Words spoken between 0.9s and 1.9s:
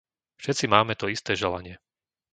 to isté želanie.